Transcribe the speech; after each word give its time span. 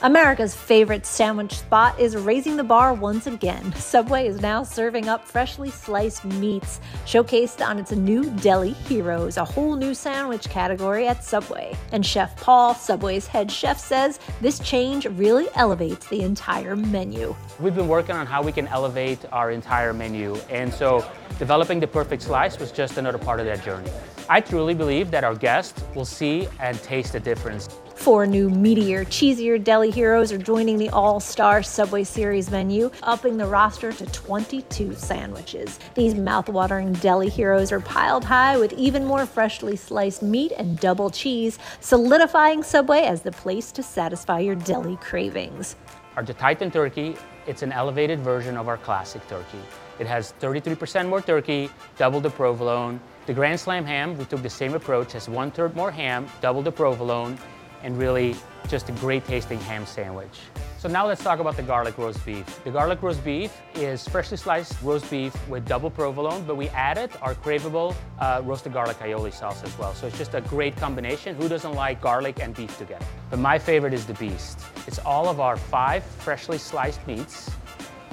America's 0.00 0.54
favorite 0.54 1.04
sandwich 1.04 1.58
spot 1.58 1.98
is 1.98 2.16
raising 2.16 2.56
the 2.56 2.62
bar 2.62 2.94
once 2.94 3.26
again. 3.26 3.72
Subway 3.76 4.28
is 4.28 4.40
now 4.40 4.62
serving 4.62 5.08
up 5.08 5.26
freshly 5.26 5.70
sliced 5.70 6.24
meats, 6.24 6.78
showcased 7.04 7.66
on 7.66 7.80
its 7.80 7.90
new 7.90 8.30
Deli 8.36 8.70
Heroes, 8.70 9.38
a 9.38 9.44
whole 9.44 9.74
new 9.74 9.94
sandwich 9.94 10.48
category 10.48 11.08
at 11.08 11.24
Subway. 11.24 11.76
And 11.90 12.06
Chef 12.06 12.36
Paul, 12.36 12.74
Subway's 12.74 13.26
head 13.26 13.50
chef, 13.50 13.76
says 13.76 14.20
this 14.40 14.60
change 14.60 15.06
really 15.06 15.48
elevates 15.56 16.06
the 16.06 16.20
entire 16.20 16.76
menu. 16.76 17.34
We've 17.58 17.74
been 17.74 17.88
working 17.88 18.14
on 18.14 18.24
how 18.24 18.40
we 18.40 18.52
can 18.52 18.68
elevate 18.68 19.24
our 19.32 19.50
entire 19.50 19.92
menu, 19.92 20.36
and 20.48 20.72
so 20.72 21.04
developing 21.40 21.80
the 21.80 21.88
perfect 21.88 22.22
slice 22.22 22.56
was 22.60 22.70
just 22.70 22.98
another 22.98 23.18
part 23.18 23.40
of 23.40 23.46
that 23.46 23.64
journey. 23.64 23.90
I 24.30 24.40
truly 24.40 24.74
believe 24.74 25.10
that 25.10 25.24
our 25.24 25.34
guests 25.34 25.82
will 25.94 26.04
see 26.04 26.48
and 26.60 26.80
taste 26.82 27.12
the 27.14 27.20
difference. 27.20 27.68
Four 27.94 28.26
new 28.26 28.48
meatier, 28.48 29.06
cheesier 29.06 29.62
deli 29.62 29.90
heroes 29.90 30.30
are 30.32 30.38
joining 30.38 30.78
the 30.78 30.90
all 30.90 31.18
star 31.18 31.62
Subway 31.62 32.04
Series 32.04 32.50
menu, 32.50 32.90
upping 33.02 33.38
the 33.38 33.46
roster 33.46 33.90
to 33.92 34.06
22 34.06 34.94
sandwiches. 34.94 35.78
These 35.94 36.14
mouth-watering 36.14 36.92
deli 36.94 37.28
heroes 37.28 37.72
are 37.72 37.80
piled 37.80 38.24
high 38.24 38.56
with 38.56 38.72
even 38.74 39.04
more 39.04 39.26
freshly 39.26 39.76
sliced 39.76 40.22
meat 40.22 40.52
and 40.56 40.78
double 40.78 41.10
cheese, 41.10 41.58
solidifying 41.80 42.62
Subway 42.62 43.02
as 43.02 43.22
the 43.22 43.32
place 43.32 43.72
to 43.72 43.82
satisfy 43.82 44.40
your 44.40 44.54
deli 44.54 44.96
cravings. 44.96 45.74
Our 46.18 46.24
Titan 46.24 46.72
turkey, 46.72 47.14
it's 47.46 47.62
an 47.62 47.70
elevated 47.70 48.18
version 48.18 48.56
of 48.56 48.66
our 48.66 48.76
classic 48.76 49.24
turkey. 49.28 49.60
It 50.00 50.08
has 50.08 50.34
33% 50.40 51.08
more 51.08 51.22
turkey, 51.22 51.70
double 51.96 52.18
the 52.18 52.28
provolone. 52.28 52.98
The 53.26 53.32
Grand 53.32 53.60
Slam 53.60 53.84
ham, 53.84 54.18
we 54.18 54.24
took 54.24 54.42
the 54.42 54.50
same 54.50 54.74
approach, 54.74 55.12
has 55.12 55.28
one 55.28 55.52
third 55.52 55.76
more 55.76 55.92
ham, 55.92 56.26
double 56.40 56.60
the 56.60 56.72
provolone, 56.72 57.38
and 57.84 57.96
really 57.96 58.34
just 58.66 58.88
a 58.88 58.92
great 58.94 59.26
tasting 59.26 59.60
ham 59.60 59.86
sandwich. 59.86 60.40
So 60.78 60.88
now 60.88 61.08
let's 61.08 61.24
talk 61.24 61.40
about 61.40 61.56
the 61.56 61.64
garlic 61.64 61.98
roast 61.98 62.24
beef. 62.24 62.62
The 62.62 62.70
garlic 62.70 63.02
roast 63.02 63.24
beef 63.24 63.60
is 63.74 64.06
freshly 64.06 64.36
sliced 64.36 64.80
roast 64.80 65.10
beef 65.10 65.34
with 65.48 65.66
double 65.66 65.90
provolone, 65.90 66.44
but 66.44 66.56
we 66.56 66.68
added 66.68 67.10
our 67.20 67.34
craveable 67.34 67.96
uh, 68.20 68.42
roasted 68.44 68.72
garlic 68.72 68.96
aioli 69.00 69.34
sauce 69.34 69.64
as 69.64 69.76
well. 69.76 69.92
So 69.92 70.06
it's 70.06 70.16
just 70.16 70.34
a 70.34 70.40
great 70.40 70.76
combination. 70.76 71.34
Who 71.34 71.48
doesn't 71.48 71.72
like 71.72 72.00
garlic 72.00 72.38
and 72.40 72.54
beef 72.54 72.78
together? 72.78 73.04
But 73.28 73.40
my 73.40 73.58
favorite 73.58 73.92
is 73.92 74.06
the 74.06 74.14
beast. 74.14 74.60
It's 74.86 75.00
all 75.00 75.28
of 75.28 75.40
our 75.40 75.56
five 75.56 76.04
freshly 76.04 76.58
sliced 76.58 77.04
meats 77.08 77.50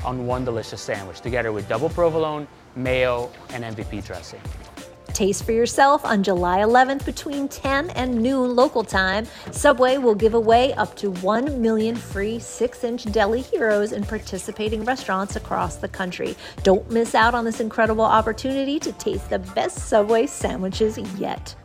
on 0.03 0.25
one 0.25 0.43
delicious 0.43 0.81
sandwich, 0.81 1.21
together 1.21 1.51
with 1.51 1.69
double 1.69 1.89
provolone, 1.89 2.47
mayo, 2.75 3.31
and 3.51 3.63
MVP 3.63 4.03
dressing. 4.03 4.41
Taste 5.15 5.45
for 5.45 5.53
yourself 5.53 6.03
on 6.03 6.23
July 6.23 6.59
11th 6.59 7.05
between 7.05 7.47
10 7.47 7.91
and 7.91 8.21
noon 8.21 8.53
local 8.53 8.83
time. 8.83 9.25
Subway 9.49 9.97
will 9.97 10.13
give 10.13 10.33
away 10.33 10.73
up 10.73 10.93
to 10.97 11.09
1 11.09 11.61
million 11.61 11.95
free 11.95 12.37
6 12.37 12.83
inch 12.83 13.05
deli 13.13 13.39
heroes 13.39 13.93
in 13.93 14.03
participating 14.03 14.83
restaurants 14.83 15.37
across 15.37 15.77
the 15.77 15.87
country. 15.87 16.35
Don't 16.63 16.91
miss 16.91 17.15
out 17.15 17.33
on 17.33 17.45
this 17.45 17.61
incredible 17.61 18.03
opportunity 18.03 18.77
to 18.77 18.91
taste 18.91 19.29
the 19.29 19.39
best 19.39 19.87
Subway 19.87 20.27
sandwiches 20.27 20.97
yet. 21.17 21.55